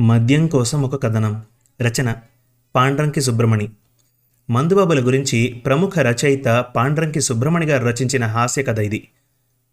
మద్యం 0.00 0.46
కోసం 0.46 0.82
ఒక 0.82 1.02
కథనం. 1.02 1.42
రచన 1.80 2.14
పాండ్రంకి 2.76 3.20
సుబ్రమణి 3.20 3.68
మందుబాబుల 4.50 5.06
గురించి 5.06 5.62
ప్రముఖ 5.66 5.98
రచయిత 5.98 6.64
పాండ్రంకి 6.76 7.20
సుబ్రమణి 7.20 7.66
గారు 7.66 7.86
రచించిన 7.86 8.26
హాస్య 8.26 8.62
కథ 8.62 8.78
ఇది. 8.78 9.08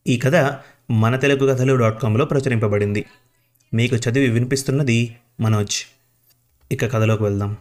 ఈ 0.08 0.18
కథ 0.18 0.56
మన 0.92 1.16
తెలుగు 1.16 1.54
కథలు 1.54 1.76
డాట్ 1.76 2.02
కామ్లో 2.02 2.26
ప్రచురింపబడింది. 2.26 3.06
మీకు 3.74 3.96
చదివి 3.96 4.30
వినిపిస్తున్నది 4.30 5.16
మనోజ్. 5.40 5.76
ఇక 6.72 6.86
కథలోకి 6.86 7.24
వెళ్దాం. 7.24 7.58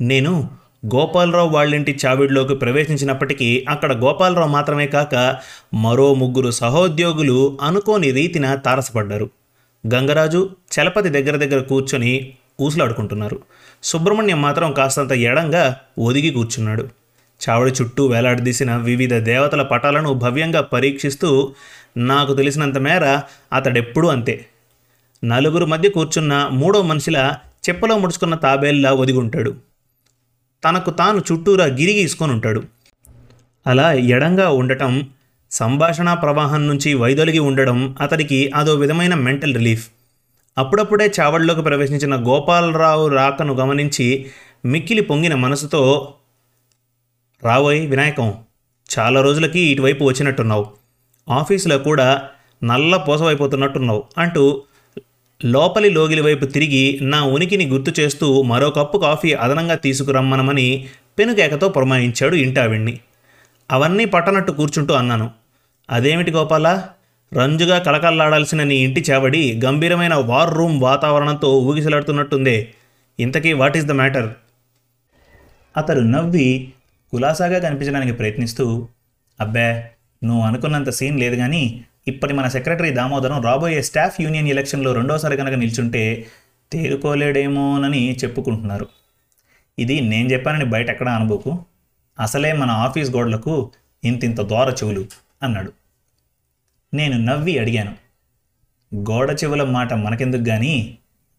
నేను 0.00 0.50
గోపాలరావు 0.86 1.48
వాళ్ళింటి 1.48 1.98
చావిడిలోకి 2.06 2.54
ప్రవేశించినప్పటికీ 2.54 3.66
అక్కడ 3.68 3.92
గోపాలరావు 4.04 4.48
మాత్రమే 4.48 4.86
కాక 4.86 5.36
మరో 5.74 6.14
ముగ్గురు 6.14 6.50
సహోద్యోగులు 6.50 7.58
అనుకోని 7.62 8.10
రీతిన 8.10 8.54
తారసపడ్డారు. 8.54 9.30
గంగరాజు 9.86 10.50
చలపతి 10.72 11.08
దగ్గర 11.08 11.36
దగ్గర 11.36 11.62
కూర్చొని 11.62 12.34
ఊసులాడుకుంటున్నారు. 12.60 13.42
సుబ్రహ్మణ్యం 13.82 14.42
మాత్రం 14.42 14.72
కాస్తంత 14.72 15.12
ఎడంగా 15.12 15.76
ఒదిగి 15.98 16.30
కూర్చున్నాడు. 16.30 16.88
చావడి 17.42 17.70
చుట్టూ 17.70 18.06
వేలాడదీసిన 18.06 18.76
వివిధ 18.76 19.14
దేవతల 19.14 19.62
పటాలను 19.62 20.14
భవ్యంగా 20.14 20.60
పరీక్షిస్తూ 20.60 21.54
నాకు 21.96 22.34
తెలిసినంత 22.34 22.78
మేర 22.78 23.20
అతడెప్పుడూ 23.52 24.08
అంతే. 24.08 24.46
నలుగురు 25.24 25.64
మధ్య 25.64 25.88
కూర్చున్న 25.88 26.48
మూడో 26.52 26.82
మనిషిలా 26.82 27.38
చెప్పలో 27.68 27.98
ముడుచుకున్న 27.98 28.34
తాబేల్లా 28.34 28.92
ఒదిగుంటాడు. 28.92 29.54
తనకు 30.64 30.90
తాను 30.90 31.22
చుట్టూరా 31.32 31.64
గిరిగి 31.64 32.10
ఉంటాడు 32.22 32.62
అలా 33.66 33.92
ఎడంగా 33.92 34.50
ఉండటం 34.50 35.08
సంభాషణ 35.52 36.14
ప్రవాహం 36.14 36.66
నుంచి 36.66 36.94
వైదొలిగి 36.94 37.38
ఉండడం 37.38 37.96
అతడికి 38.00 38.52
అదో 38.54 38.74
విధమైన 38.74 39.14
మెంటల్ 39.14 39.54
రిలీఫ్. 39.54 39.88
అప్పుడప్పుడే 40.58 41.12
చావడిలోకి 41.20 41.62
ప్రవేశించిన 41.62 42.14
గోపాలరావు 42.28 43.08
రాకను 43.08 43.54
గమనించి 43.54 44.26
మిక్కిలి 44.64 45.00
పొంగిన 45.00 45.34
మనసుతో 45.34 46.14
రావోయ్ 47.44 47.88
వినాయకం 47.88 48.34
చాలా 48.98 49.22
రోజులకి 49.22 49.60
ఇటువైపు 49.60 50.04
వచ్చినట్టున్నావు. 50.04 50.66
ఆఫీసులో 51.30 51.78
కూడా 51.78 52.22
నల్ల 52.64 52.96
పోసవైపోతున్నట్టున్నావు 52.96 54.02
అంటూ 54.18 54.62
లోపలి 55.44 55.90
లోగిలి 55.90 56.22
వైపు 56.22 56.44
తిరిగి 56.44 56.98
నా 57.02 57.24
ఉనికిని 57.24 57.66
గుర్తు 57.66 58.00
చేస్తూ 58.00 58.42
మరో 58.42 58.70
కప్పు 58.70 58.98
కాఫీ 58.98 59.32
అదనంగా 59.32 59.74
తీసుకురమ్మనమని 59.74 60.88
పెనుకేకతో 61.18 61.68
పురమాయించాడు 61.68 62.34
ఇంటావిణ్ణి 62.34 63.00
అవన్నీ 63.70 64.04
పట్టనట్టు 64.04 64.52
కూర్చుంటూ 64.52 64.94
అన్నాను. 64.94 65.41
అదేమిటి 65.92 66.30
గోపాల? 66.30 66.88
రంజుగా 67.34 67.78
కళకళలాడాల్సిన 67.78 68.62
నీ 68.62 68.76
ఇంటి 68.76 69.00
చావడి 69.10 69.60
గంభీరమైన 69.64 70.14
వార్ 70.14 70.54
రూమ్ 70.54 70.80
వాతావరణంతో 70.80 71.58
ఊగిసలాడుతున్నట్టుందే. 71.58 72.74
ఇంతకీ 73.20 73.52
వాట్ 73.52 73.76
ఈస్ 73.76 73.86
ద 73.86 73.92
మ్యాటర్ 73.92 74.30
అతడు 75.76 76.00
నవ్వి 76.00 76.72
కులాసాగా 77.10 77.58
కనిపించడానికి 77.58 78.12
ప్రయత్నిస్తూ 78.12 78.88
అబ్బే 79.40 79.90
నువ్వు 80.24 80.42
అనుకున్నంత 80.42 80.90
సీన్ 80.90 81.20
లేదు 81.20 81.36
కానీ 81.36 81.84
ఇప్పటి 82.08 82.32
మన 82.32 82.48
సెక్రటరీ 82.48 82.90
దామోదరం 82.90 83.42
రాబోయే 83.42 83.82
స్టాఫ్ 83.82 84.20
యూనియన్ 84.20 84.48
ఎలక్షన్లో 84.48 84.92
రెండోసారి 84.92 85.36
కనుక 85.36 85.54
నిల్చుంటే 85.54 86.26
తేరుకోలేడేమోనని 86.72 88.16
చెప్పుకుంటున్నారు. 88.24 88.86
ఇది 89.78 90.00
నేను 90.00 90.28
చెప్పానని 90.28 90.64
బయట 90.64 90.90
ఎక్కడా 90.90 91.12
అనుభవకు 91.12 91.58
అసలే 92.20 92.52
మన 92.52 92.70
ఆఫీస్ 92.70 93.10
గోడలకు 93.10 93.70
ఇంతింత 94.04 94.40
దోర 94.40 94.70
చెవులు 94.70 95.06
అన్నాడు. 95.42 95.81
నేను 96.94 97.18
నవ్వి 97.18 97.58
అడిగాను. 97.58 97.94
గోడ 98.94 99.30
చెవుల 99.30 99.62
మాట 99.62 99.94
మనకెందుకు 99.94 100.40
గాని? 100.40 100.96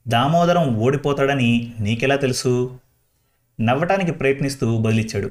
దామోదరం 0.07 0.75
ఓడిపోతాడని 0.75 1.73
నీకెలా 1.79 2.15
తెలుసు? 2.15 2.79
నవ్వటానికి 3.61 4.11
ప్రయత్నిస్తూ 4.11 4.77
బదిలిచ్చాడు. 4.77 5.27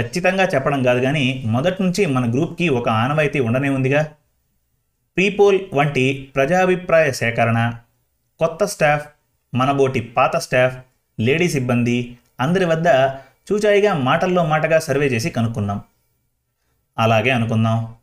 ఖచ్చితంగా 0.00 0.44
చెప్పడం 0.44 0.82
కాదు 0.82 1.00
కానీ 1.00 1.42
మొదటి 1.46 1.82
నుంచి 1.82 2.06
మన 2.06 2.30
గ్రూప్కి 2.30 2.68
ఒక 2.68 2.88
ఆనవాయితీ 2.88 3.40
ఉండనే 3.40 3.68
ఉందిగా. 3.68 4.02
ప్రీపోల్ 5.16 5.60
వంటి 5.72 6.32
ప్రజాభిప్రాయ 6.34 7.12
సేకరణ 7.12 7.74
కొత్త 8.38 8.64
స్టాఫ్ 8.64 9.06
మనబోటి 9.54 10.00
పాత 10.00 10.36
స్టాఫ్ 10.36 10.78
లేడీ 11.20 11.48
సిబ్బంది 11.48 12.18
అందరి 12.40 12.64
వద్ద 12.64 12.86
చూచాయిగా 13.52 13.94
మాటల్లో 13.94 14.44
మాటగా 14.44 14.78
సర్వే 14.78 15.06
చేసి 15.06 15.30
కనుక్కున్నాం. 15.30 15.80
అలాగే 16.98 17.30
అనుకుందాం 17.30 17.94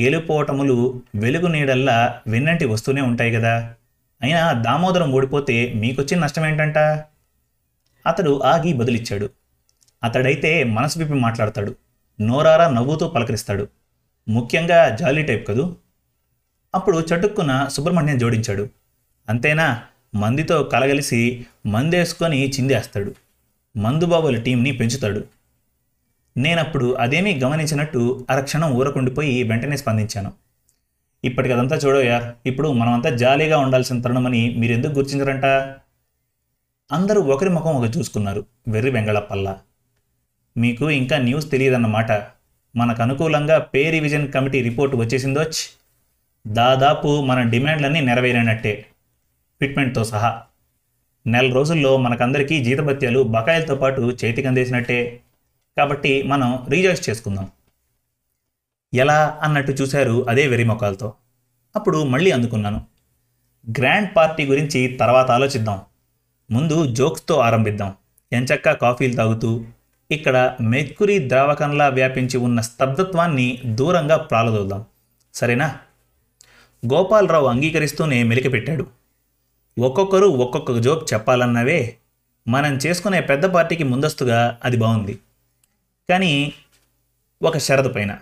గెలుపోటములు 0.00 1.02
వెలుగు 1.14 1.46
నీడల్లా 1.46 2.20
వెన్నంటి 2.26 2.64
వస్తూనే 2.64 3.00
ఉంటాయి 3.00 3.32
కదా 3.32 3.74
అయినా 4.22 4.52
దామోదరం 4.52 5.12
ఓడిపోతే 5.12 5.72
మీకొచ్చిన 5.72 6.20
నష్టం 6.20 6.46
ఏంటంట 6.46 6.78
అతడు 8.06 8.42
ఆగి 8.42 8.72
బదులిచ్చాడు. 8.72 9.30
అతడైతే 10.04 10.64
మనసు 10.64 10.98
విప్పి 10.98 11.14
మాట్లాడతాడు. 11.14 11.76
నోరారా 12.20 12.70
నవ్వుతూ 12.70 13.08
పలకరిస్తాడు. 13.08 13.68
ముఖ్యంగా 14.28 14.96
జాలీ 14.96 15.22
టైప్ 15.22 15.48
కదూ? 15.48 15.76
అప్పుడు 16.74 17.06
చటుక్కున 17.14 17.66
సుబ్రహ్మణ్యం 17.70 18.18
జోడించాడు. 18.18 18.68
అంతేనా? 19.28 19.82
మందితో 20.14 20.62
కలగలిసి 20.62 21.46
మందేసుకొని 21.66 22.48
చిందేస్తాడు. 22.48 23.14
మందుబాబుల 23.76 24.36
టీంని 24.36 24.72
పెంచుతాడు. 24.72 25.24
నేనప్పుడు 26.36 26.94
అదేమీ 26.94 27.40
గమనించినట్టు 27.40 28.26
అరక్షణం 28.30 28.72
ఊరకుండిపోయి 28.72 29.42
వెంటనే 29.42 29.76
స్పందించాను. 29.76 30.32
ఇప్పటికదంతా 31.24 31.76
అదంతా 31.76 31.88
చూడోయా 31.88 32.34
ఇప్పుడు 32.46 32.72
మనమంతా 32.72 33.10
జాలీగా 33.10 33.58
ఉండాల్సిన 33.58 34.00
తరుణమని 34.00 34.54
మీరెందుకు 34.58 34.92
గుర్తించరంట? 34.92 35.44
అందరూ 36.92 37.20
ఒకరి 37.20 37.50
ముఖం 37.50 37.74
ఒక 37.74 37.96
చూసుకున్నారు 37.96 38.46
వెర్రి 38.68 38.90
వెంగళప్పల్లా. 38.90 39.58
మీకు 40.56 40.90
ఇంకా 40.90 41.18
న్యూస్ 41.18 41.50
తెలియదన్నమాట. 41.50 42.12
మనకు 42.76 43.02
అనుకూలంగా 43.02 43.58
పే 43.58 43.90
రివిజన్ 43.90 44.32
కమిటీ 44.32 44.62
రిపోర్ట్ 44.62 44.96
వచ్చేసిందోచ్ 44.96 45.80
దాదాపు 46.46 47.22
మన 47.22 47.42
డిమాండ్లన్నీ 47.42 48.00
నెరవేరినట్టే. 48.00 48.86
ఫిట్మెంట్తో 49.60 50.04
సహా. 50.04 50.42
నెల 51.26 51.52
రోజుల్లో 51.52 51.96
మనకందరికీ 51.96 52.64
జీతభత్యాలు 52.64 53.22
బకాయిలతో 53.22 53.74
పాటు 53.74 54.00
చేతికందేసినట్టే. 54.00 54.48
అందేసినట్టే 54.48 55.20
కాబట్టి 55.78 56.22
మనం 56.22 56.66
రీజాయిస్ 56.68 57.10
చేసుకుందాం. 57.10 57.50
ఎలా 58.94 59.40
అన్నట్టు 59.42 59.72
చూశారు 59.72 60.28
అదే 60.28 60.46
వెరి 60.46 60.64
మొక్కలతో. 60.64 61.14
అప్పుడు 61.76 62.04
మళ్ళీ 62.04 62.30
అందుకున్నాను. 62.30 62.84
గ్రాండ్ 63.70 64.16
పార్టీ 64.16 64.46
గురించి 64.46 64.96
తర్వాత 65.00 65.30
ఆలోచిద్దాం. 65.30 65.80
ముందు 66.50 66.86
జోక్స్తో 66.86 67.38
ఆరంభిద్దాం. 67.38 67.94
ఎంచక్కా 68.32 68.72
కాఫీలు 68.72 69.16
తాగుతూ 69.16 69.64
ఇక్కడ 70.10 70.56
మెక్కురి 70.60 71.28
ద్రావకంలా 71.28 71.88
వ్యాపించి 71.88 72.36
ఉన్న 72.36 72.60
స్తబ్దత్వాన్ని 72.60 73.62
దూరంగా 73.66 74.16
ప్రాలదోద్దాం. 74.16 74.84
సరేనా? 75.34 75.78
గోపాలరావు 76.92 77.46
అంగీకరిస్తూనే 77.46 78.22
మెలికపెట్టాడు. 78.22 78.86
ఒక్కొక్కరు 79.78 80.26
ఒక్కొక్క 80.26 80.78
జోక్ 80.78 81.14
చెప్పాలన్నవే. 81.14 81.96
మనం 82.48 82.74
చేసుకునే 82.76 83.20
పెద్ద 83.20 83.44
పార్టీకి 83.44 83.84
ముందస్తుగా 83.84 84.60
అది 84.64 84.76
బాగుంది. 84.76 85.18
కానీ 86.10 86.52
ఒక 87.42 87.58
షరదు 87.58 87.88
పైన. 87.88 88.18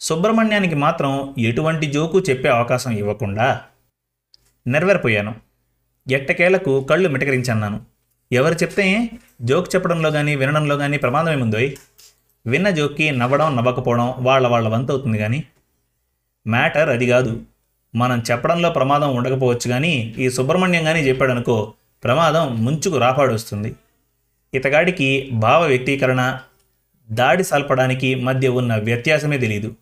సుబ్రహ్మణ్యానికి 0.00 0.74
మాత్రం 0.74 1.34
ఎటువంటి 1.38 1.86
జోకు 1.86 2.20
చెప్పే 2.20 2.48
అవకాశం 2.48 2.90
ఇవ్వకుండా 2.90 3.62
నెరవేరిపోయాను. 4.66 5.34
ఎట్టకేలకు 6.10 6.80
కళ్ళు 6.80 7.08
మిటకరించన్నాను. 7.08 7.80
ఎవరు 8.32 8.54
చెప్తే 8.54 9.10
జోక్ 9.42 9.74
చెప్పడంలో 9.74 10.10
కానీ 10.10 10.36
వినడంలో 10.36 10.76
కానీ 10.76 10.96
ప్రమాదం 10.96 11.32
ఏముందోయ్? 11.32 11.76
విన్న 12.46 12.70
జోక్కి 12.70 13.10
నవ్వడం 13.10 13.56
నవ్వకపోవడం 13.56 14.14
వాళ్ళ 14.18 14.46
వాళ్ళ 14.46 14.68
వంతు 14.68 14.92
అవుతుంది 14.92 15.18
కానీ 15.18 15.44
మ్యాటర్ 16.46 16.88
అది 16.88 17.06
కాదు. 17.06 17.42
మనం 17.94 18.22
చెప్పడంలో 18.30 18.70
ప్రమాదం 18.70 19.16
ఉండకపోవచ్చు 19.16 19.68
కానీ 19.68 20.14
ఈ 20.18 20.30
సుబ్రహ్మణ్యం 20.30 20.84
కానీ 20.84 21.00
చెప్పాడనుకో 21.00 21.74
ప్రమాదం 22.04 22.64
ముంచుకు 22.64 22.98
రాపాడొస్తుంది. 22.98 23.74
ఇతగాడికి 24.54 25.30
భావ 25.32 25.66
వ్యక్తీకరణ 25.66 26.38
దాడి 27.12 27.44
సల్పడానికి 27.44 28.14
మధ్య 28.14 28.48
ఉన్న 28.48 28.76
వ్యత్యాసమే 28.76 29.38
తెలియదు 29.38 29.74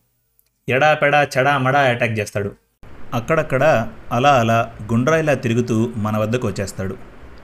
ఎడాపెడా 0.69 1.23
చెడా 1.23 1.59
మడా 1.59 1.81
అటాక్ 1.81 2.19
చేస్తాడు. 2.19 2.53
అక్కడక్కడ 3.15 3.89
అలా 4.13 4.33
అలా 4.41 4.73
గుండ్రాయిలా 4.93 5.35
తిరుగుతూ 5.35 5.93
మన 5.97 6.17
వద్దకు 6.17 6.47
వచ్చేస్తాడు. 6.47 6.97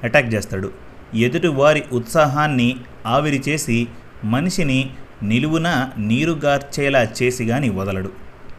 అటాక్ 0.04 0.34
చేస్తాడు. 0.34 0.72
ఎదుటి 1.14 1.46
వారి 1.46 1.84
ఉత్సాహాన్ని 1.92 2.76
ఆవిరి 3.06 3.42
చేసి 3.48 3.86
మనిషిని 4.24 4.90
నిలువున 5.22 5.90
నీరుగార్చేలా 5.98 7.08
చేసి 7.22 7.44
గాని 7.44 7.70
వదలడు. 7.70 8.12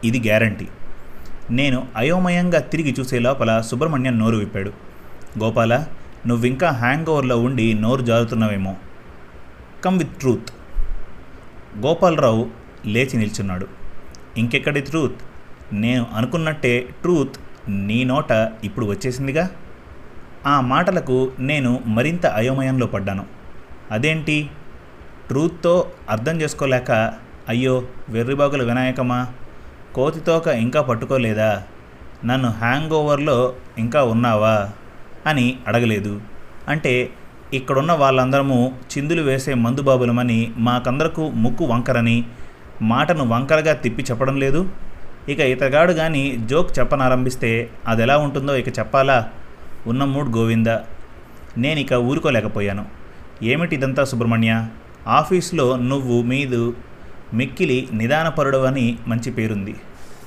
ఇది 0.04 0.18
గ్యారంటీ. 0.20 0.66
నేను 1.50 1.88
అయోమయంగా 1.96 2.58
తిరిగి 2.58 2.94
చూసే 3.00 3.18
లోపల 3.18 3.60
సుబ్రహ్మణ్యం 3.60 4.18
నోరు 4.18 4.36
విప్పాడు. 4.36 4.72
గోపాల 5.42 5.84
నువ్వింకా 6.26 6.70
హ్యాంగ్ 6.70 7.06
ఓవర్లో 7.06 7.42
ఉండి 7.42 7.74
నోరు 7.74 8.02
జారుతున్నావేమో. 8.02 8.76
Come 9.84 9.98
with 9.98 10.16
truth. 10.20 10.48
గోపాలరావు 11.84 12.50
లేచి 12.86 13.16
నిల్చున్నాడు. 13.16 13.66
ఇంకెక్కడి 14.36 14.80
ట్రూత్ 14.80 15.14
నేను 15.72 16.06
అనుకున్నట్టే 16.14 16.80
ట్రూత్ 16.80 17.36
నీ 17.68 18.04
నోట 18.04 18.52
ఇప్పుడు 18.64 18.86
వచ్చేసిందిగా? 18.86 19.50
ఆ 20.46 20.60
మాటలకు 20.60 21.32
నేను 21.38 21.82
మరింత 21.86 22.26
అయోమయంలో 22.26 22.86
పడ్డాను. 22.86 23.26
అదేంటి? 23.90 24.50
ట్రూత్తో 25.28 25.90
అర్థం 26.10 26.40
చేసుకోలేక 26.40 27.14
అయ్యో 27.48 27.82
వెర్రిబాగుల 28.08 28.62
వినాయకమా? 28.62 29.26
కోతితోక 29.94 30.46
ఇంకా 30.46 30.82
పట్టుకోలేదా? 30.82 31.62
నన్ను 32.24 32.48
హ్యాంగ్ 32.48 32.92
ఓవర్లో 32.92 33.54
ఇంకా 33.78 34.04
ఉన్నావా? 34.04 34.70
అని 35.26 35.58
అడగలేదు. 35.66 36.20
అంటే 36.68 37.10
ఇక్కడున్న 37.54 37.92
వాళ్ళందరము 37.92 38.78
చిందులు 38.98 39.22
వేసే 39.22 39.54
మందుబాబులమని 39.54 40.52
మాకందరకు 40.56 41.28
ముక్కు 41.28 41.64
వంకరని 41.64 42.24
మాటను 42.82 43.28
వంకరగా 43.28 43.72
తిప్పి 43.72 44.02
చెప్పడం 44.02 44.36
లేదు. 44.36 44.70
ఇక 45.28 45.40
ఇతగాడు 45.40 45.92
కానీ 45.92 46.36
జోక్ 46.46 46.78
చెప్పనారంభిస్తే 46.78 47.70
అది 47.86 48.02
ఎలా 48.02 48.18
ఉంటుందో 48.18 48.56
ఇక 48.56 48.78
చెప్పాలా? 48.78 49.28
ఉన్న 49.86 50.04
మూడ్ 50.04 50.36
గోవింద. 50.36 50.66
నేను 51.58 51.80
ఇక 51.80 51.92
ఊరుకోలేకపోయాను. 51.92 52.84
ఏమిటి 53.42 53.76
ఇదంతా 53.76 54.04
సుబ్రహ్మణ్య? 54.04 54.66
ఆఫీస్లో 55.08 55.76
నువ్వు 55.76 56.22
మీదు 56.22 56.74
మిక్కిలి 57.34 57.88
నిదానపరుడు 57.92 58.58
అని 58.58 58.98
మంచి 59.06 59.30
పేరుంది. 59.30 59.74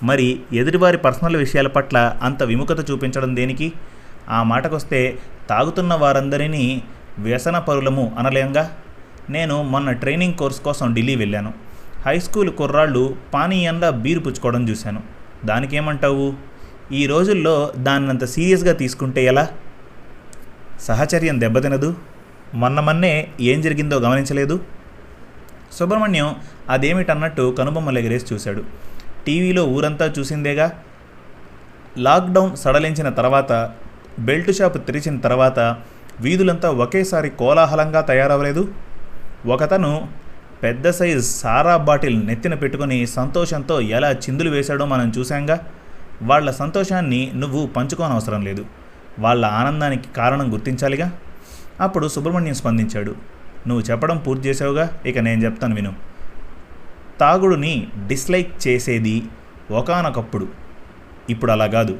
మరి 0.03 0.39
ఎదుటివారి 0.53 0.97
పర్సనల్ 0.97 1.35
విషయాల 1.35 1.67
పట్ల 1.67 2.17
అంత 2.21 2.43
విముఖత 2.43 2.91
చూపించడం 2.91 3.35
దేనికి? 3.35 3.71
ఆ 4.29 4.43
మాటకొస్తే 4.43 5.19
తాగుతున్న 5.49 5.93
వారందరినీ 5.93 6.81
వ్యసన 7.19 7.59
పరులము 7.59 8.15
అనలేంగా? 8.19 8.77
నేను 9.29 9.63
మొన్న 9.63 9.91
ట్రైనింగ్ 9.91 10.33
కోర్స్ 10.33 10.61
కోసం 10.61 10.93
ఢిల్లీ 10.93 11.15
వెళ్ళాను. 11.15 11.53
హై 12.05 12.19
స్కూల్ 12.19 12.49
కుర్రాళ్ళు 12.49 13.15
పానీయంలా 13.33 13.89
బీరు 13.89 14.19
పుచ్చుకోవడం 14.19 14.69
చూశాను. 14.69 15.03
దానికేమంటావు? 15.45 16.33
ఈ 16.91 17.05
రోజుల్లో 17.05 17.73
దాన్నంత 17.77 18.25
సీరియస్గా 18.25 18.73
తీసుకుంటే 18.73 19.25
ఎలా? 19.25 19.47
సహచర్యం 20.79 21.41
దెబ్బతినదు. 21.41 21.95
మొన్న 22.53 22.79
మొన్నే 22.79 23.27
ఏం 23.41 23.61
జరిగిందో 23.61 23.99
గమనించలేదు. 23.99 24.59
సుబ్రహ్మణ్యం 25.71 26.35
అదేమిటన్నట్టు 26.69 27.55
కనుబొమ్మలు 27.57 27.99
ఎగరేసి 27.99 28.33
చూశాడు. 28.33 28.63
టీవీలో 29.27 29.65
ఊరంతా 29.65 30.13
చూసిందేగా? 30.19 30.71
లాక్డౌన్ 31.97 32.57
సడలించిన 32.57 33.09
తర్వాత 33.09 33.71
బెల్ట్ 34.19 34.51
షాప్ 34.51 34.87
తెరిచిన 34.87 35.17
తర్వాత 35.17 35.59
వీధులంతా 36.21 36.69
ఒకేసారి 36.69 37.29
కోలాహలంగా 37.29 38.01
తయారవలేదు. 38.01 38.71
ఒకతను 39.45 40.07
పెద్ద 40.63 40.89
సైజ్ 40.89 41.25
సారా 41.25 41.77
బాటిల్ 41.77 42.27
నెత్తిన 42.27 42.53
పెట్టుకొని 42.53 43.05
సంతోషంతో 43.07 43.81
ఎలా 43.81 44.11
చిందులు 44.11 44.49
వేశాడో 44.49 44.85
మనం 44.85 45.13
చూశాంగా. 45.17 45.59
వాళ్ళ 46.21 46.51
సంతోషాన్ని 46.51 47.31
నువ్వు 47.35 47.67
పంచుకోనవసరం 47.67 48.45
లేదు. 48.45 48.65
వాళ్ళ 49.19 49.45
ఆనందానికి 49.45 50.09
కారణం 50.17 50.53
గుర్తించాలిగా. 50.53 51.11
అప్పుడు 51.81 52.07
సుబ్రహ్మణ్యం 52.07 52.53
స్పందించాడు. 52.53 53.15
నువ్వు 53.67 53.91
చెప్పడం 53.91 54.17
పూర్తి 54.17 54.49
చేసావుగా 54.49 54.97
ఇక 55.05 55.17
నేను 55.17 55.43
చెప్తాను 55.43 55.75
విను. 55.75 55.93
తాగుడుని 57.19 57.87
డిస్లైక్ 58.07 58.67
చేసేది 58.67 59.23
ఒకానొకప్పుడు. 59.71 60.47
ఇప్పుడు 61.29 61.51
అలా 61.51 61.67
కాదు. 61.67 61.97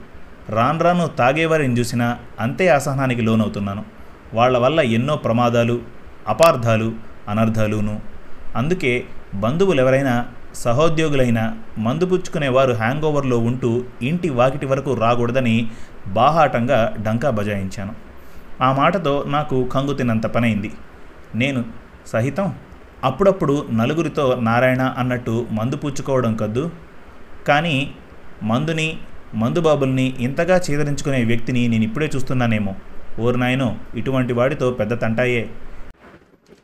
రాను 0.49 0.83
రాను 0.83 1.07
తాగేవారిని 1.07 1.79
చూసినా 1.79 2.17
అంతే 2.39 2.69
అసహనానికి 2.69 3.21
లోనవుతున్నాను. 3.21 4.00
వాళ్ళ 4.33 4.57
వల్ల 4.57 4.79
ఎన్నో 4.79 5.15
ప్రమాదాలు 5.15 5.81
అపార్థాలు 6.27 6.93
అనర్థాలును 7.29 7.99
అందుకే 8.55 9.05
బంధువులు 9.35 9.81
ఎవరైనా 9.81 10.27
సహోద్యోగులైన 10.55 11.55
మందు 11.77 12.23
హ్యాంగ్ 12.73 13.03
ఓవర్లో 13.03 13.37
ఉంటూ 13.37 13.83
ఇంటి 14.01 14.29
వాకిటి 14.29 14.65
వరకు 14.65 14.93
రాకూడదని 14.93 15.71
బాహాటంగా 16.07 16.95
డంకా 16.99 17.29
బజాయించాను. 17.29 17.93
ఆ 18.61 18.71
మాటతో 18.73 19.23
నాకు 19.27 19.69
కంగు 19.73 19.93
తిన్నంత 19.93 20.25
పనైంది. 20.25 20.71
నేను 21.35 21.65
సహితం? 22.07 22.55
అప్పుడప్పుడు 23.03 23.65
నలుగురితో 23.71 24.35
నారాయణ 24.35 24.81
అన్నట్టు 24.97 25.47
మందు 25.51 25.75
పుచ్చుకోవడం 25.75 26.35
కద్దు? 26.35 26.71
కానీ 27.47 27.91
మందుని 28.43 28.97
మందుబాబుల్ని 29.35 30.15
ఇంతగా 30.19 30.61
చేదరించుకునే 30.71 31.23
వ్యక్తిని 31.23 31.67
నేను 31.67 31.83
ఇప్పుడే 31.83 32.11
చూస్తున్నానేమో. 32.15 32.75
ఓరు 33.19 33.37
నాయనో 33.37 33.77
ఇటువంటి 33.95 34.33
వాడితో 34.33 34.71
పెద్ద 34.71 35.01
తంటాయే. 35.01 35.49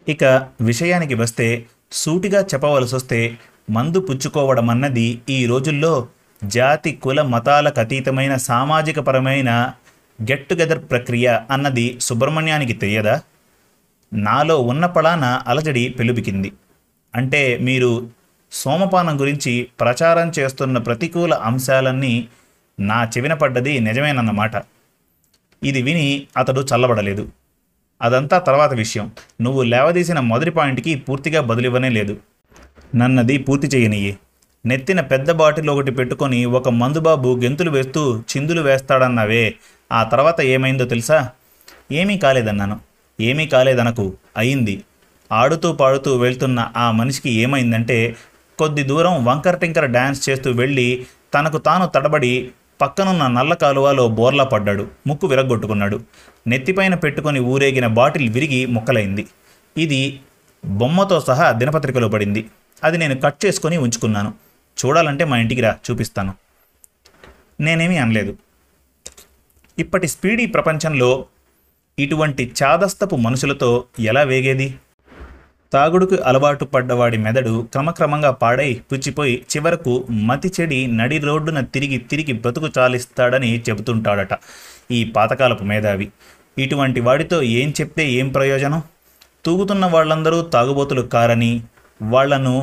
ఇక 0.08 0.48
విషయానికి 0.62 1.14
వస్తే 1.14 1.66
సూటిగా 1.92 2.42
చెప్పవలసి 2.42 2.96
వస్తే 2.96 3.38
మందు 3.70 4.00
పుచ్చుకోవడం 4.00 4.70
అన్నది 4.70 5.22
ఈ 5.30 5.46
రోజుల్లో 5.46 6.08
జాతి 6.44 6.92
కుల 6.92 7.22
మతాలకు 7.22 7.80
అతీతమైన 7.80 8.36
సామాజిక 8.36 9.00
పరమైన 9.00 9.74
గెట్ 10.22 10.50
టుగెదర్ 10.50 10.80
ప్రక్రియ 10.80 11.40
అన్నది 11.52 11.98
సుబ్రహ్మణ్యానికి 12.02 12.74
తెలియదా? 12.74 13.22
నాలో 14.14 14.62
ఉన్న 14.62 14.86
పళాన 14.86 15.42
అలజడి 15.48 15.90
పెలుబికింది. 15.90 16.52
అంటే 17.16 17.58
మీరు 17.58 18.10
సోమపానం 18.52 19.20
గురించి 19.20 19.68
ప్రచారం 19.80 20.32
చేస్తున్న 20.40 20.78
ప్రతికూల 20.78 21.34
అంశాలన్నీ 21.34 22.28
నా 22.80 23.04
చెవిన 23.04 23.34
పడ్డది 23.34 23.80
నిజమేనన్నమాట. 23.80 24.56
ఇది 25.64 25.82
విని 25.82 26.28
అతడు 26.38 26.66
చల్లబడలేదు. 26.76 27.30
అదంతా 28.02 28.40
తర్వాత 28.40 28.74
విషయం. 28.74 29.12
నువ్వు 29.42 29.64
లేవదీసిన 29.64 30.20
మొదటి 30.20 30.50
పాయింట్కి 30.50 30.96
పూర్తిగా 30.96 31.42
బదులివ్వనే 31.42 31.90
లేదు. 31.90 32.18
నన్నది 32.96 33.38
పూర్తి 33.38 33.68
చేయనియ్యి 33.68 34.18
నెత్తిన 34.66 35.02
పెద్ద 35.02 35.32
బాటిల్ 35.32 35.70
ఒకటి 35.70 35.92
పెట్టుకొని 35.92 36.46
ఒక 36.46 36.70
మందుబాబు 36.70 37.40
గెంతులు 37.44 37.72
వేస్తూ 37.72 38.20
చిందులు 38.20 38.62
వేస్తాడన్నావే. 38.62 39.56
ఆ 39.92 40.04
తర్వాత 40.04 40.42
ఏమైందో 40.42 40.86
తెలుసా? 40.86 41.30
ఏమీ 41.92 42.18
కాలేదన్నాను. 42.18 42.80
ఏమీ 43.22 43.48
కాలేదనకు. 43.48 44.14
అయింది. 44.38 44.84
ఆడుతూ 45.32 45.74
పాడుతూ 45.74 46.18
వెళ్తున్న 46.18 46.72
ఆ 46.78 46.92
మనిషికి 46.92 47.30
ఏమైందంటే 47.30 48.16
కొద్ది 48.58 48.84
దూరం 48.84 49.26
వంకర 49.26 49.56
టింకర 49.56 49.86
డ్యాన్స్ 49.86 50.30
చేస్తూ 50.30 50.52
వెళ్ళి 50.52 51.06
తనకు 51.34 51.58
తాను 51.58 51.88
తడబడి 51.88 52.52
పక్కనున్న 52.82 53.28
నల్ల 53.28 53.54
కాలువలో 53.54 54.08
బోర్లా 54.08 54.44
పడ్డాడు. 54.44 54.88
ముక్కు 55.08 55.28
విరగొట్టుకున్నాడు 55.28 56.02
నెత్తిపైన 56.48 56.96
పెట్టుకొని 56.96 57.40
ఊరేగిన 57.40 57.88
బాటిల్ 57.88 58.30
విరిగి 58.30 58.66
ముక్కలైంది. 58.66 59.28
ఇది 59.78 60.20
బొమ్మతో 60.66 61.20
సహా 61.20 61.52
దినపత్రికలో 61.52 62.10
పడింది. 62.10 62.46
అది 62.84 62.98
నేను 62.98 63.22
కట్ 63.22 63.46
చేసుకొని 63.46 63.78
ఉంచుకున్నాను. 63.78 64.34
చూడాలంటే 64.86 65.26
మా 65.26 65.38
ఇంటికి 65.38 65.62
రా 65.62 65.78
చూపిస్తాను. 65.92 66.34
నేనేమీ 67.62 67.98
అనలేదు. 67.98 68.38
ఇప్పటి 69.80 70.08
స్పీడీ 70.08 70.46
ప్రపంచంలో 70.46 71.26
ఇటువంటి 72.00 72.52
చాదస్తపు 72.64 73.16
మనుషులతో 73.16 73.84
ఎలా 74.00 74.22
వేగేది? 74.22 74.76
తాగుడుకు 75.72 76.16
అలవాటు 76.30 76.66
పడ్డవాడి 76.66 77.18
మెదడు 77.18 77.54
క్రమక్రమంగా 77.74 78.32
పాడై 78.44 78.70
పుచ్చిపోయి 78.90 79.36
చివరకు 79.52 79.94
మతి 80.30 80.50
చెడి 80.58 80.80
నడి 81.00 81.18
రోడ్డున 81.20 81.60
తిరిగి 81.74 81.98
తిరిగి 82.12 82.34
బ్రతుకు 82.44 82.70
చాలిస్తాడని 82.78 83.50
చెబుతుంటాడట 83.70 84.34
ఈ 84.92 85.00
పాతకాలపు 85.16 85.64
మేధావి. 85.64 86.08
ఇటువంటి 86.58 87.00
వాడితో 87.00 87.38
ఏం 87.60 87.70
చెప్తే 87.80 88.04
ఏం 88.20 88.28
ప్రయోజనం? 88.30 88.82
తూగుతున్న 89.46 89.86
వాళ్ళందరూ 89.86 90.38
తాగుబోతులు 90.56 91.04
కారని 91.16 91.52
వాళ్ళను 92.02 92.56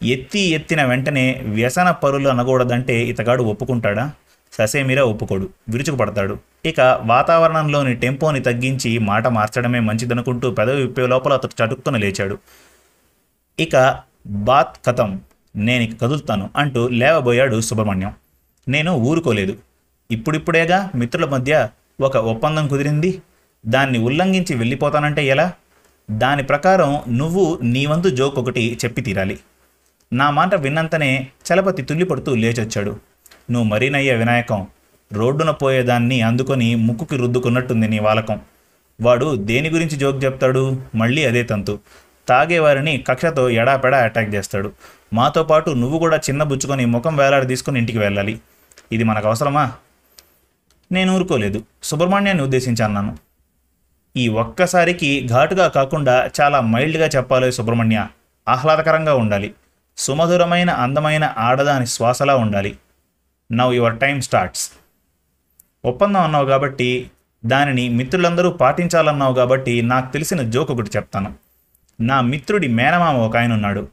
ఎత్తి 0.00 0.40
ఎత్తిన 0.56 0.80
వెంటనే 0.84 1.26
వ్యసన 1.56 1.90
పరులు 2.02 2.28
అనకూడదంటే 2.28 2.96
ఇతగాడు 3.12 3.42
ఒప్పుకుంటాడా? 3.42 4.04
ససేమిరా 4.58 5.04
ఒప్పుకోడు 5.04 5.48
విరుచుకుపడతాడు. 5.68 6.38
ఇక 6.64 7.00
వాతావరణంలోని 7.04 7.94
టెంపోని 7.94 8.40
తగ్గించి 8.40 8.98
మాట 8.98 9.26
మార్చడమే 9.26 9.80
మంచిదనుకుంటూ 9.80 10.50
పెదవి 10.50 10.82
విప్పే 10.82 11.06
లోపల 11.06 11.32
అతడు 11.32 11.64
చటుక్కున 11.64 11.96
లేచాడు. 11.96 12.38
ఇక 13.60 14.00
బాత్ 14.26 14.86
కథం 14.86 15.20
నేను 15.56 15.82
ఇక 15.82 16.00
కదులుతాను 16.00 16.50
అంటూ 16.56 16.88
లేవబోయాడు 16.88 17.60
సుబ్రహ్మణ్యం. 17.60 18.14
నేను 18.68 18.92
ఊరుకోలేదు. 18.92 19.56
ఇప్పుడిప్పుడేగా 20.10 20.90
మిత్రుల 20.94 21.24
మధ్య 21.24 21.68
ఒక 22.00 22.16
ఒప్పందం 22.16 22.68
కుదిరింది. 22.68 23.22
దాన్ని 23.66 23.98
ఉల్లంఘించి 23.98 24.56
వెళ్ళిపోతానంటే 24.56 25.26
ఎలా? 25.26 25.52
దాని 26.10 26.42
ప్రకారం 26.42 27.02
నువ్వు 27.08 27.58
నీ 27.62 27.86
వంతు 27.86 28.08
జోక్ 28.08 28.38
ఒకటి 28.38 28.78
చెప్పి 28.84 29.02
తీరాలి. 29.02 29.38
నా 30.12 30.30
మాట 30.30 30.54
విన్నంతనే 30.54 31.28
చలపతి 31.52 31.82
తుల్లిపడుతూ 31.82 32.34
లేచొచ్చాడు. 32.34 32.98
నువ్వు 33.50 33.68
మరీనయ్య 33.68 34.14
వినాయకం. 34.14 34.66
రోడ్డున 35.12 35.50
పోయేదాన్ని 35.50 36.20
అందుకొని 36.20 36.74
ముక్కుకి 36.74 37.16
రుద్దుకున్నట్టుంది 37.16 37.88
నీ 37.88 37.98
వాలకం. 37.98 38.40
వాడు 39.00 39.36
దేని 39.36 39.70
గురించి 39.70 39.96
జోక్ 39.96 40.24
చెప్తాడు? 40.24 40.82
మళ్ళీ 40.94 41.24
అదే 41.24 41.42
తంతు. 41.42 41.78
తాగేవారిని 42.28 43.04
కక్షతో 43.08 43.50
ఎడాపెడా 43.50 43.98
అటాక్ 43.98 44.34
చేస్తాడు. 44.34 44.72
మాతో 45.12 45.42
పాటు 45.42 45.70
నువ్వు 45.70 45.98
కూడా 45.98 46.16
చిన్న 46.16 46.42
బుచ్చుకొని 46.42 46.84
ముఖం 46.84 47.16
వేలాడి 47.16 47.46
తీసుకొని 47.46 47.78
ఇంటికి 47.78 47.98
వెళ్ళాలి. 47.98 48.40
ఇది 48.92 49.04
మనకు 49.04 49.26
అవసరమా? 49.28 49.72
నేను 50.92 51.14
ఊరుకోలేదు. 51.14 51.64
సుబ్రహ్మణ్యాన్ని 51.82 52.42
ఉద్దేశించి 52.42 52.84
అన్నాను 52.84 53.18
ఈ 54.16 54.28
ఒక్కసారికి 54.28 55.26
ఘాటుగా 55.30 55.68
కాకుండా 55.68 56.30
చాలా 56.40 56.60
మైల్డ్గా 56.60 57.06
చెప్పాలి 57.06 57.52
సుబ్రహ్మణ్య. 57.52 58.06
ఆహ్లాదకరంగా 58.48 59.14
ఉండాలి. 59.14 59.54
సుమధురమైన 59.96 60.70
అందమైన 60.70 61.34
ఆడదాని 61.38 61.86
శ్వాసలా 61.86 62.36
ఉండాలి. 62.36 62.76
నవ్ 63.52 63.74
యువర్ 63.74 63.98
టైం 63.98 64.20
స్టార్ట్స్ 64.20 64.70
ఒప్పందం 65.84 66.20
అన్నావు 66.20 66.46
కాబట్టి 66.46 67.10
దానిని 67.46 67.88
మిత్రులందరూ 67.88 68.50
పాటించాలన్నావు 68.50 69.34
కాబట్టి 69.34 69.82
నాకు 69.82 70.12
తెలిసిన 70.12 70.42
జోక్ 70.42 70.70
ఒకటి 70.70 70.90
చెప్తాను. 70.96 71.34
నా 72.00 72.20
మిత్రుడి 72.20 72.68
మేనమామ 72.68 73.16
ఒక 73.16 73.36
ఆయన 73.36 73.52
ఉన్నాడు. 73.52 73.88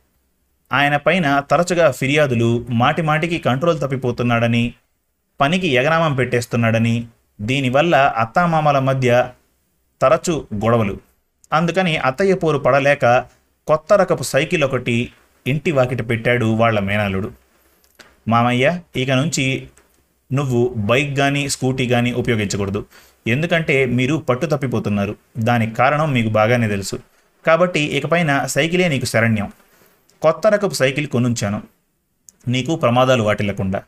ఆయన 0.73 0.97
పైన 0.97 1.39
తరచుగా 1.39 1.91
ఫిర్యాదులు 1.91 2.65
మాటి 2.69 3.01
మాటికి 3.01 3.37
కంట్రోల్ 3.37 3.79
తప్పిపోతున్నాడని 3.79 4.73
పనికి 5.41 5.67
ఎగనామం 5.67 6.15
పెట్టేస్తున్నాడని 6.15 7.07
దీనివల్ల 7.41 7.95
అత్తామామల 7.95 8.79
మధ్య 8.79 9.29
తరచు 10.01 10.47
గొడవలు. 10.55 10.97
అందుకని 11.53 11.97
అత్తయ్య 11.97 12.33
పోరు 12.33 12.57
పడలేక 12.57 13.25
కొత్త 13.67 13.93
రకపు 13.93 14.23
సైకిల్ 14.23 14.63
ఒకటి 14.63 15.11
ఇంటి 15.47 15.71
వాకిట 15.71 16.09
పెట్టాడు 16.09 16.45
వాళ్ళ 16.45 16.79
మేనల్లుడు. 16.79 17.44
మామయ్య 18.27 18.79
ఇక 18.95 19.11
నుంచి 19.11 19.67
నువ్వు 20.33 20.73
బైక్ 20.77 21.17
కానీ 21.17 21.49
స్కూటీ 21.49 21.87
కానీ 21.87 22.11
ఉపయోగించకూడదు. 22.11 22.85
ఎందుకంటే 23.27 23.85
మీరు 23.85 24.15
పట్టు 24.15 24.45
తప్పిపోతున్నారు. 24.45 25.15
దానికి 25.37 25.75
కారణం 25.75 26.11
మీకు 26.13 26.29
బాగానే 26.29 26.67
తెలుసు. 26.67 26.99
కాబట్టి 27.47 27.79
ఇకపైన 27.79 28.45
సైకిలే 28.45 28.87
నీకు 28.87 29.05
శరణ్యం. 29.05 29.51
కొత్త 30.21 30.47
రకపు 30.47 30.73
సైకిల్ 30.73 31.07
కొనుంచాను. 31.07 31.61
నీకు 32.47 32.75
ప్రమాదాలు 32.75 33.23
వాటిల్లకుండా. 33.23 33.83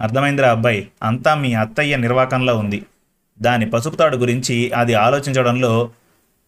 అర్థమైందిరా 0.00 0.50
అబ్బాయి? 0.50 0.88
అంతా 1.02 1.34
మీ 1.34 1.54
అత్తయ్య 1.54 1.96
నిర్వాకంలో 1.96 2.58
ఉంది. 2.58 2.86
దాని 3.42 3.70
పసుపుతాడు 3.70 4.16
గురించి 4.16 4.70
అది 4.70 4.94
ఆలోచించడంలో 4.94 5.90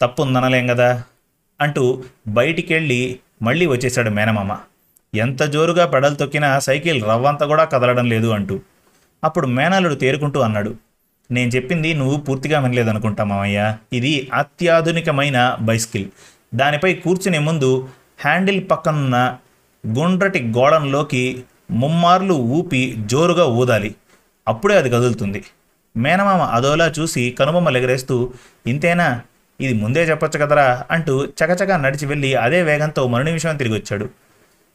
తప్పు 0.00 0.22
ఉందనలేం 0.22 0.66
కదా 0.66 1.02
అంటూ 1.60 2.04
బయటికెళ్ళి 2.28 3.18
మళ్ళీ 3.42 3.66
వచ్చేశాడు 3.66 4.10
మేనమామ. 4.10 4.56
ఎంత 5.14 5.42
జోరుగా 5.42 5.86
పెడలు 5.86 6.14
తొక్కినా 6.14 6.58
సైకిల్ 6.58 7.04
రవ్వంత 7.04 7.42
కూడా 7.44 7.64
కదలడం 7.64 8.06
లేదు 8.06 8.26
అంటూ. 8.26 8.60
అప్పుడు 9.24 9.46
మేనల్లుడు 9.46 9.94
తేరుకుంటూ 9.94 10.40
అన్నాడు 10.40 10.74
నేను 11.30 11.50
చెప్పింది 11.50 11.94
నువ్వు 11.94 12.20
పూర్తిగా 12.20 12.60
వినలేదనుకుంటా 12.60 13.24
మామయ్య. 13.24 13.76
ఇది 13.92 14.30
అత్యాధునికమైన 14.32 15.56
బైస్కిల్. 15.60 16.06
దానిపై 16.54 16.94
కూర్చునే 16.94 17.38
ముందు 17.38 17.88
హ్యాండిల్ 18.20 18.64
పక్కనున్న 18.70 19.38
గుండ్రటి 19.86 20.40
గోడంలోకి 20.56 21.44
ముమ్మార్లు 21.70 22.34
ఊపి 22.34 22.94
జోరుగా 23.06 23.44
ఊదాలి. 23.44 23.94
అప్పుడే 24.48 24.76
అది 24.76 24.90
కదులుతుంది 24.90 25.44
మేనమామ 25.96 26.42
అదోలా 26.42 26.92
చూసి 26.98 27.36
కనుబొమ్మలు 27.38 27.78
ఎగరేస్తూ 27.78 28.32
ఇంతేనా? 28.66 29.22
ఇది 29.60 29.74
ముందే 29.74 30.04
చెప్పొచ్చు 30.04 30.38
కదరా 30.38 30.84
అంటూ 30.90 31.24
చకచకా 31.24 31.76
నడిచి 31.76 32.06
వెళ్ళి 32.06 32.34
అదే 32.34 32.62
వేగంతో 32.62 33.08
మరు 33.08 33.22
నిమిషం 33.22 33.56
తిరిగి 33.56 33.74
వచ్చాడు 33.74 34.08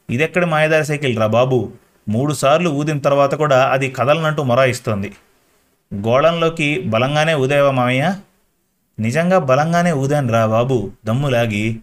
ఇదెక్కడ 0.10 0.45
మాయదారి 0.45 0.86
సైకిల్ 0.86 1.17
రా 1.17 1.27
బాబు? 1.27 1.72
మూడుసార్లు 2.10 2.69
ఊదిన 2.69 3.00
తర్వాత 3.00 3.36
కూడా 3.36 3.69
అది 3.69 3.91
కదలనంటూ 3.91 4.43
మొరాయిస్తోంది. 4.43 5.12
గోళంలోకి 5.95 6.81
బలంగానే 6.81 7.33
ఊదేవా 7.33 7.72
మామయ్య? 7.72 8.15
నిజంగా 9.00 9.39
బలంగానే 9.39 9.91
ఊదాను 9.91 10.33
రా 10.33 10.45
బాబు 10.45 10.91
దమ్ములాగి 11.05 11.79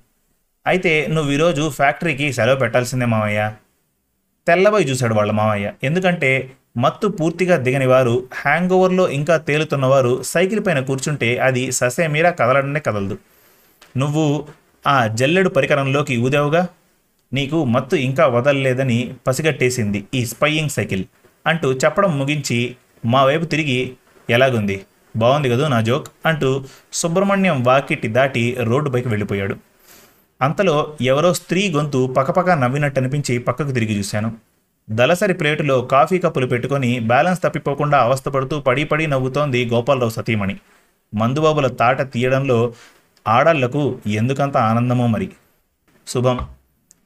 అయితే 0.67 1.07
నువ్వు 1.11 1.33
ఈరోజు 1.33 1.71
ఫ్యాక్టరీకి 1.71 2.33
సెలవు 2.33 2.57
పెట్టాల్సిందే 2.57 3.05
మామయ్య. 3.05 3.53
తెల్లబోయి 4.47 4.85
చూశాడు 4.85 5.15
వాళ్ళ 5.15 5.33
మామయ్య. 5.33 5.73
ఎందుకంటే 5.85 6.51
మత్తు 6.77 7.09
పూర్తిగా 7.09 7.57
దిగని 7.57 7.87
వారు 7.87 8.29
హ్యాంగ్ 8.35 8.71
ఓవర్లో 8.71 9.09
ఇంకా 9.09 9.37
తేలుతున్నవారు 9.37 10.23
సైకిల్ 10.23 10.67
పైన 10.67 10.81
కూర్చుంటే 10.81 11.37
అది 11.37 11.73
ససేమీరా 11.73 12.31
కదలడనే 12.31 12.81
కదలదు. 12.81 13.19
నువ్వు 13.97 14.49
ఆ 14.87 15.07
జల్లెడు 15.07 15.49
పరికరంలోకి 15.49 16.17
ఊదావుగా? 16.17 16.69
నీకు 17.33 17.65
మత్తు 17.65 17.97
ఇంకా 17.97 18.27
వదలలేదని 18.27 19.15
పసిగట్టేసింది 19.27 20.05
ఈ 20.15 20.27
స్పైయింగ్ 20.27 20.69
సైకిల్ 20.69 21.05
అంటూ 21.47 21.73
చెప్పడం 21.73 22.19
ముగించి 22.19 22.77
మా 23.07 23.25
వైపు 23.25 23.45
తిరిగి 23.45 23.93
ఎలాగుంది? 24.31 24.85
బాగుంది 25.17 25.51
కదూ 25.51 25.69
నా 25.69 25.81
జోక్? 25.81 26.09
అంటూ 26.27 26.65
సుబ్రహ్మణ్యం 26.93 27.65
వాకిటి 27.65 28.09
దాటి 28.09 28.57
రోడ్డు 28.61 28.91
పైకి 28.91 29.09
వెళ్ళిపోయాడు. 29.09 29.57
అంతలో 30.43 30.97
ఎవరో 31.01 31.35
స్త్రీ 31.35 31.71
గొంతు 31.71 32.15
పక్కపక్క 32.17 32.51
నవ్వినట్టు 32.51 33.01
అనిపించి 33.01 33.39
పక్కకు 33.39 33.71
తిరిగి 33.71 33.99
చూశాను. 33.99 34.37
దలసరి 34.91 35.35
ప్లేటులో 35.35 35.81
కాఫీ 35.81 36.19
కప్పులు 36.19 36.47
పెట్టుకొని 36.47 36.99
బ్యాలెన్స్ 36.99 37.43
తప్పిపోకుండా 37.43 37.99
అవస్థపడుతూ 37.99 38.61
పడి 38.61 38.85
పడి 38.85 39.07
నవ్వుతోంది 39.07 39.67
గోపాలరావు 39.67 40.11
సతీమణి. 40.11 40.57
మందుబాబుల 41.15 41.67
తాట 41.67 42.13
తీయడంలో 42.13 42.73
ఆడళ్ళకు 43.29 43.99
ఎందుకంత 44.07 44.57
ఆనందమో 44.57 45.07
మరి? 45.07 45.31
శుభం. 46.07 46.39